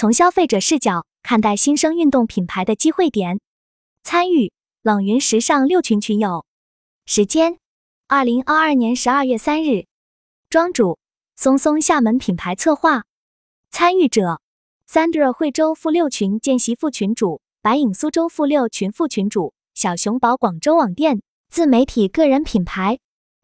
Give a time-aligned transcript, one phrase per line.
[0.00, 3.38] 从消费者视角看待新生运动品牌的机会点。
[4.02, 6.46] 参与冷云时尚六群群友。
[7.04, 7.58] 时间：
[8.08, 9.84] 二零二二年十二月三日。
[10.48, 10.98] 庄主：
[11.36, 13.04] 松松厦门品牌策划。
[13.70, 14.40] 参与者
[14.88, 21.20] ：Sandra 惠州副六群见习副群主，白影苏州副六群副群主，小熊宝广州网店
[21.50, 23.00] 自媒体个人品牌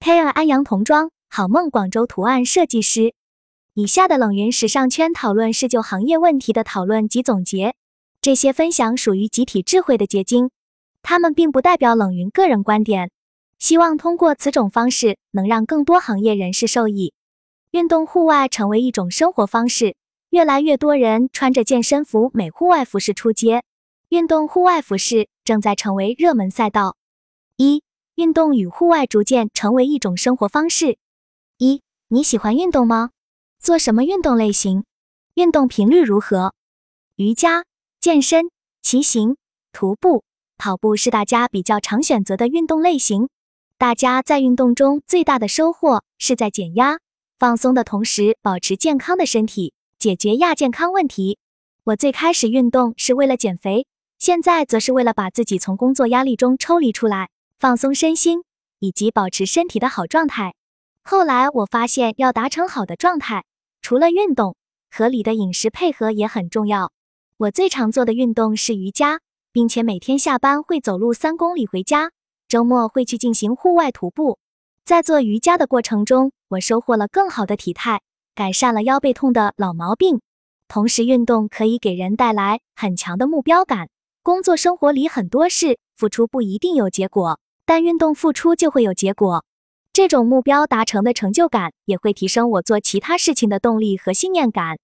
[0.00, 3.14] k a 安阳童装，好梦广州图案设计师。
[3.74, 7.76] 以下的冷云时尚圈讨论是就行业问题的讨论及总结，
[8.20, 10.50] 这些分享属于集体智慧的结晶，
[11.02, 13.12] 他们并不代表冷云个人观点。
[13.60, 17.14] 希望通过此种方式，能让更多行业人士受益。
[17.70, 19.94] 运动户外成为一种生活方式，
[20.30, 23.62] 越来越多人穿着健身服、美户外服饰出街。
[24.08, 26.96] 运动户外服饰正在成为热门赛道。
[27.56, 27.84] 一、
[28.16, 30.98] 运动与户外逐渐成为一种生活方式。
[31.58, 33.10] 一、你喜欢运动吗？
[33.60, 34.84] 做什么运动类型？
[35.34, 36.54] 运动频率如何？
[37.16, 37.66] 瑜伽、
[38.00, 39.36] 健身、骑行、
[39.70, 40.24] 徒步、
[40.56, 43.28] 跑步是大家比较常选择的运动类型。
[43.76, 47.00] 大家在运动中最大的收获是在减压、
[47.38, 51.38] 放松的同时保持健康的身体，解决亚健康问题。
[51.84, 53.86] 我最开始运动是为了减肥，
[54.18, 58.42] 现在则是为了把自己从工作压力中抽离出来，放松身心，
[58.78, 60.54] 以及保持身体的好状态。
[61.02, 63.44] 后来我发现，要达成好的状态。
[63.82, 64.56] 除了运动，
[64.90, 66.92] 合理的饮食配合也很重要。
[67.36, 69.20] 我最常做的运动是瑜伽，
[69.52, 72.10] 并且每天下班会走路三公里回家，
[72.48, 74.38] 周末会去进行户外徒步。
[74.84, 78.02] 在做瑜伽的过程中，我收获了更好的体态，
[78.34, 80.20] 改善了腰背痛的老毛病。
[80.68, 83.88] 同时，运动可以给人带来很强的目标感。
[84.22, 89.44] 工作生活里很多事，付出不一定有结果，但运动付出就会有结果。
[89.92, 94.78] 这种目标达成的成就感也会提升我做其他事情的动力和信念感。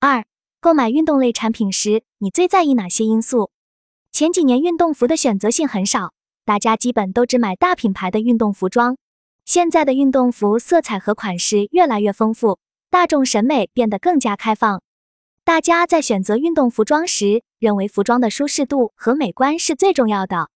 [0.00, 0.24] 二、
[0.60, 3.52] 购买运动类产品时，你最在意哪些因素？
[4.10, 8.96] 前几年运动服的选择性很少，大家基本都只买大品牌的运动服装。
[9.44, 12.58] 现在的运动服色彩和款式越来越丰富，
[12.90, 14.82] 大众审美变得更加开放。
[15.44, 20.50] 大家在选择运动服装时，认为服装的舒适度和美观是最重要的。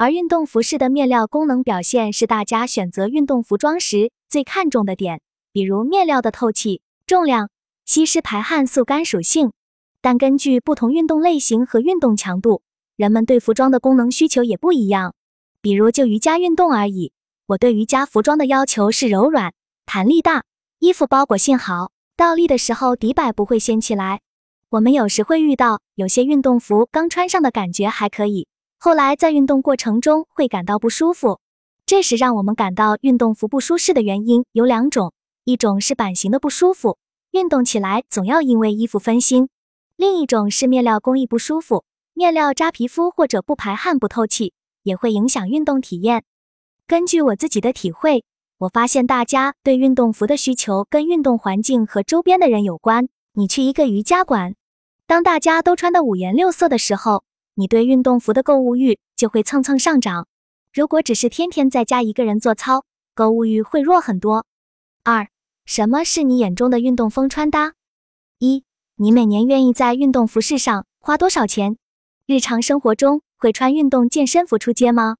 [0.00, 5.20] 而运动服饰的面料功能表现是大家选择运动服装时最看重的点，
[5.52, 7.50] 比如面料的透气、重量、
[7.84, 9.52] 吸湿排汗、速干属性。
[10.00, 12.62] 但根据不同运动类型和运动强度，
[12.96, 15.14] 人们对服装的功能需求也不一样。
[15.60, 17.12] 比如就瑜伽运动而已，
[17.48, 19.52] 我对瑜伽服装的要求是柔软、
[19.84, 20.44] 弹力大，
[20.78, 24.22] 衣服包裹性好，倒立的时候底摆不会掀起来。
[24.70, 28.48] 我们有时会遇到有些运动服刚穿上的感觉还可以。
[28.82, 31.38] 后来在运动过程中会感到不舒服，
[31.84, 35.12] 这时让我们感到运动服不舒适的原因有两种，
[35.44, 36.96] 一种是版型的不舒服，
[37.32, 39.48] 运动起来总要因为衣服分心；
[39.96, 46.24] 另一种是面料工艺不舒服，面料扎皮肤或者不排汗不透气，也会影响运动体验。
[46.86, 48.24] 根据我自己的体会，
[48.56, 53.10] 我发现大家对运动服的需求跟运动环境和周边的人有关。
[53.34, 54.54] 你去一个瑜伽馆，
[55.06, 57.24] 当大家都穿得五颜六色的时候。
[57.54, 60.26] 你对运动服的购物欲就会蹭蹭上涨。
[60.72, 62.84] 如果只是天天在家一个人做操，
[63.14, 64.46] 购物欲会弱很多。
[65.02, 65.28] 二，
[65.64, 67.74] 什么是你眼中的运动风穿搭？
[68.38, 68.64] 一，
[68.96, 71.76] 你每年愿意在运动服饰上花多少钱？
[72.26, 75.16] 日常生活中会穿运动健身服出街吗？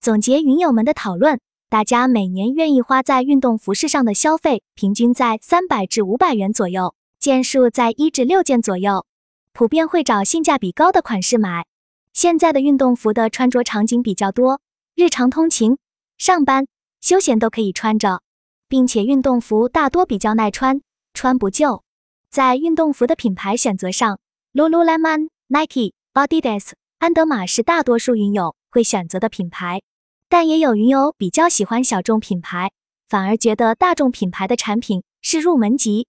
[0.00, 9.06] 总结云友们的讨论，大家每年愿意花在运动服饰上的消费平均在三百至五百元左右，件数在一至六件左右，
[9.52, 11.66] 普遍会找性价比高的款式买。
[12.12, 14.60] 现在的运动服的穿着场景比较多，
[14.94, 15.78] 日常通勤、
[16.18, 16.66] 上班、
[17.00, 18.22] 休闲都可以穿着，
[18.68, 20.80] 并且运动服大多比较耐穿，
[21.14, 21.82] 穿不旧。
[22.30, 24.18] 在运动服的品牌选择上
[24.54, 29.82] ，Lululemon、Nike、Adidas、安德玛是大多数云友会选择的品牌，
[30.28, 32.70] 但也有云友比较喜欢小众品牌，
[33.08, 36.06] 反而觉得大众品牌的产品是入门级。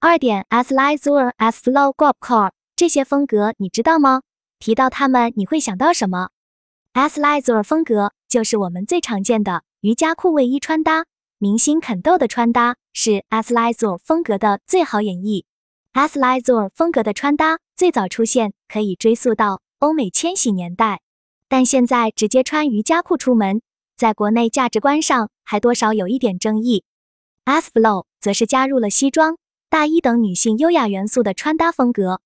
[0.00, 2.50] 二点 s l i z e r S Flow g o p Core
[2.82, 4.22] 这些风格你知道吗？
[4.58, 6.30] 提到他们，你会想到什么
[6.94, 11.04] ？Athleisure 风格就是我们最常见的瑜伽裤卫衣穿搭。
[11.38, 15.44] 明星肯豆的穿搭是 Athleisure 风格的最好演绎。
[15.92, 21.02] Athleisure 风格的穿搭最早出现可以追溯到欧美千禧年代，
[21.48, 23.62] 但现在直接穿瑜伽裤出门，
[23.96, 26.82] 在国内价值观上还多少有一点争议。
[27.44, 29.38] Athflow 则是加入了西装、
[29.70, 32.20] 大衣等女性优雅元素的穿搭风格。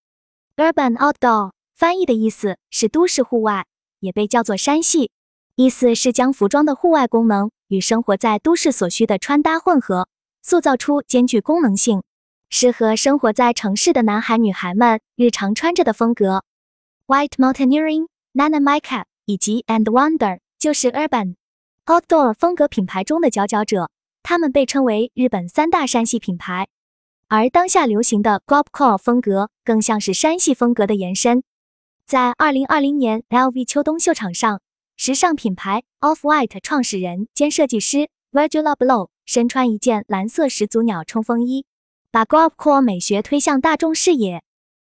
[0.56, 1.50] Urban Outdoor。
[1.75, 3.67] 翻译的意思是都市户外，
[4.00, 5.11] 也被叫做山系，
[5.55, 10.08] 意思是将服装的户外功能与生活在都市所需的穿搭混合，
[10.43, 12.03] 塑造出兼具功能性、
[12.49, 16.43] 适合生活在城市的男孩女孩们日常穿着的风格。
[17.06, 21.35] White Mountaineering、Nana Mica 以及 And Wonder 就是 Urban
[21.85, 23.91] Outdoor 风格品牌中的佼佼者，
[24.23, 26.69] 他们被称为日本三大山系品牌。
[27.28, 31.43] 而当下流行的 Gopcore 风格更像是山系风格的延伸。
[32.06, 34.61] 在2020年 LV 秋冬秀场上，
[34.96, 41.67] 时尚品牌 Off White 创始人兼设计师 Virgil Abloh 身穿一件蓝色始祖鸟冲锋衣，
[42.12, 44.44] 把 Gopcore 美学推向大众视野。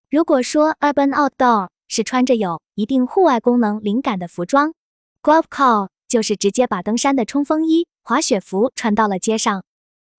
[0.08, 4.72] 如果说 Urban Outdoor 是穿着有一定户外功能灵感的服装
[5.20, 9.64] ，Gopcore 就是直接把登山的冲锋衣、滑雪服穿到了街上。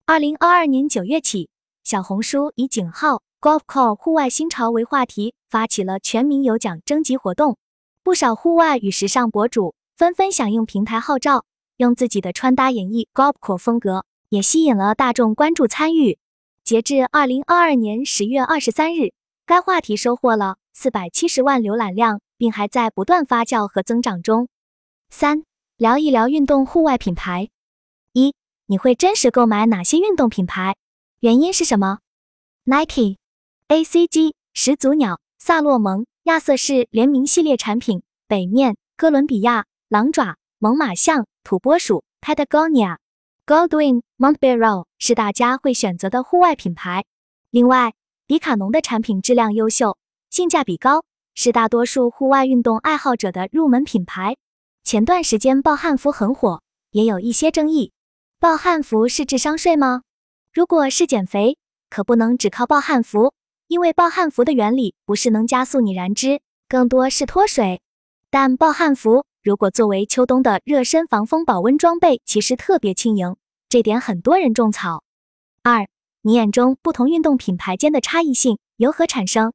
[0.07, 1.50] 2022年9月起。
[1.83, 7.57] 小红书以井号 “Golfcore 户外新潮”为话题，发起了全民有奖征集活动。
[8.03, 11.45] 不少户外与时尚博主纷纷响应平台号召，
[11.77, 16.17] 用自己的穿搭演绎 Golfcore 风格，也吸引了大众关注参与。
[16.63, 19.13] 截至二零二二年十月二十三日，
[19.45, 24.47] 该话题收获了四百七十万浏览量，并还在不断发酵和增长中。
[25.09, 25.43] 三，
[25.77, 27.49] 聊一聊运动户外品牌。
[28.13, 28.35] 一，
[28.67, 30.75] 你会真实购买哪些运动品牌？
[31.21, 31.99] 原因是什么
[32.63, 33.17] ？Nike、
[33.67, 42.97] ACG、始祖鸟、萨洛蒙、亚瑟士联名系列产品，北面哥伦比亚狼爪、猛犸象、土拨鼠、Patagonia、
[43.45, 47.05] Goldwin、Montbero 是大家会选择的户外品牌。
[47.51, 47.93] 另外，
[48.25, 49.99] 迪卡侬的产品质量优秀，
[50.31, 51.03] 性价比高，
[51.35, 54.37] 是大多数户外运动爱好者的入门品牌。
[54.83, 57.91] 前段时间暴汗服很火，也有一些争议。
[58.39, 60.01] 暴汗服是智商税吗？
[60.53, 61.57] 如果是减肥，
[61.89, 63.33] 可不能只靠暴汗服，
[63.67, 67.81] 因为暴汗服的原理不是能加速你燃脂，更多是脱水。
[68.29, 73.37] 但暴汗服如果作为秋冬的热身防风保温装备，其实特别轻盈，
[73.69, 75.05] 这点很多人种草。
[75.63, 75.87] 二，
[76.21, 79.53] 你眼中不同运动品牌间的差异性由何产生？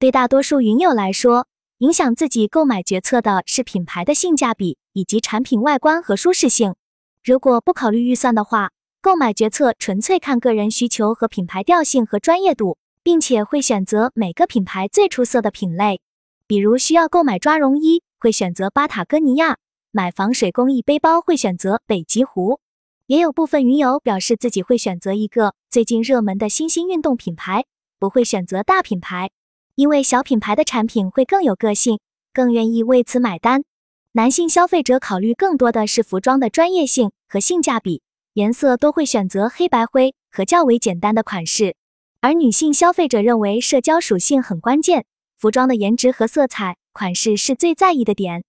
[0.00, 1.46] 对大多数云友来说，
[1.78, 6.74] 影响自己购买决策的是品牌的性价比以及产品外观和舒适性。
[7.22, 8.70] 如果不考虑预算的话，
[9.04, 16.00] 购买决策纯粹看个人需求和品牌调性和专业度，并且会选择每个品牌最出色的品类。
[16.46, 19.56] 比如需要购买抓绒衣，会选择巴塔哥尼亚；
[19.90, 22.60] 买防水工艺背包会选择北极狐。
[23.06, 27.66] 也有部分云友表示自己会选择一个最近热门的新兴运动品牌，
[27.98, 29.30] 不会选择大品牌，
[29.74, 32.00] 因为小品牌的产品会更有个性，
[32.32, 33.64] 更愿意为此买单。
[34.12, 38.00] 男性消费者考虑更多的是服装的专业性和性价比。
[38.34, 41.76] 颜色都会选择黑白灰和较为简单的款式，
[42.20, 45.06] 而女性消费者认为社交属性很关键，
[45.38, 48.42] 服装的颜值和色彩款式是最在意的点。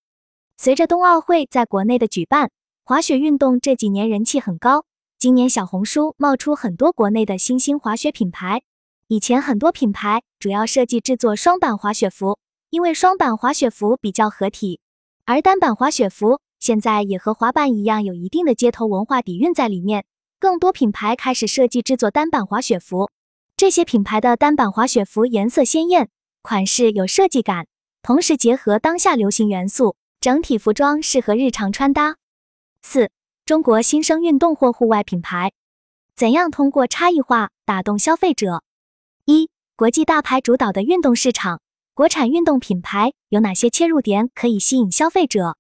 [0.57, 2.49] 随着冬奥会在国内的举办，
[2.83, 4.85] 滑雪运动这几年人气很高。
[5.19, 8.63] 今年小红书冒出很多国内的新兴滑雪品牌。
[9.07, 12.39] 以前很多品牌主要设计制作双板滑雪服，
[12.71, 14.79] 因为双板滑雪服比较合体，
[15.25, 16.39] 而单板滑雪服。
[16.65, 20.03] 现在也和滑板一样，有一定的街头文化底蕴在里面。
[20.39, 23.11] 更多品牌开始设计制作单板滑雪服，
[23.55, 26.09] 这些品牌的单板滑雪服颜色鲜艳，
[26.41, 27.67] 款式有设计感，
[28.01, 32.15] 同时结合当下流行元素，整体服装适合日常穿搭。
[32.81, 33.11] 四、
[33.45, 35.51] 中国新生运动或户外品牌，
[36.15, 38.63] 怎样通过差异化打动消费者？
[39.25, 41.61] 一、国际大牌主导的运动市场，
[41.93, 45.57] 国产运动品牌有哪些切入点可以吸引消费者？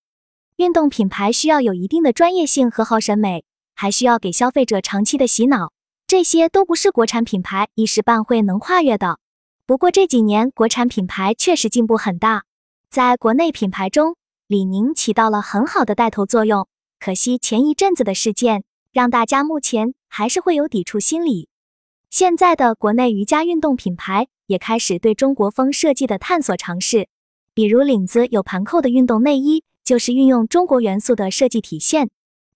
[0.57, 3.43] 运动品牌需要有一定的专业性和好审美，
[3.75, 5.73] 还需要给消费者长期的洗脑，
[6.07, 9.19] 这些都不是国产品牌一时半会能跨越的。
[9.65, 12.45] 不过这几年国产品牌确实进步很大，
[12.89, 14.15] 在国内品牌中，
[14.47, 16.69] 李宁起到了很好的带头作用。
[17.01, 21.49] 可惜前一阵子的事件，让大家目前还是会有抵触心理。
[22.09, 27.09] 现在的国内瑜伽运动品牌也开始对中国风设计的探索尝试，
[27.53, 29.65] 比如领子有盘扣的运动内衣。
[29.85, 32.09] 就是运用中国元素的设计体现，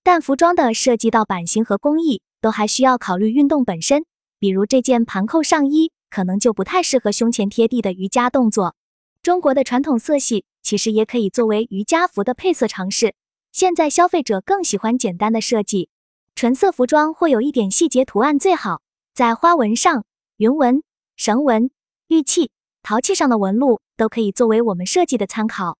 [0.03, 4.03] 但服装的设计到版型和工艺都还需要考虑运动本身。
[4.39, 8.75] 比如这件盘扣上衣可能就不太适合胸前贴地的瑜伽动作。
[9.21, 13.13] 中国的传统色系其实也可以作为瑜伽服的配色尝试。
[13.51, 15.89] 现在消费者更喜欢简单的设计，
[16.35, 18.81] 纯色服装或有一点细节图案最好，
[19.13, 20.05] 在花纹上、
[20.37, 20.81] 云纹、
[21.15, 21.69] 绳纹、
[22.07, 25.78] 玉器、陶器上的纹路都可以作为我们设计的参考。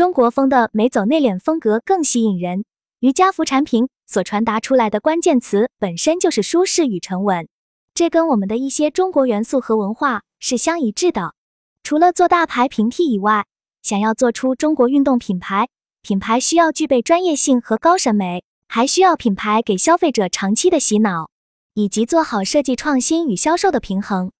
[0.00, 2.64] 中国风的美走内敛风格更吸引人。
[3.00, 7.46] 瑜伽服产品所传达出来的关键词本身就是舒适与沉稳，
[7.92, 11.34] 这跟我们的一些中国元素和文化是相一致的。
[11.82, 13.44] 除了做大牌平替以外，
[13.82, 15.68] 想要做出中国运动品牌，
[16.00, 21.28] 品牌需要具备专业性和高审美，还需要品牌给消费者长期的洗脑。
[21.74, 24.32] 以及做好设计创新与销售的平衡。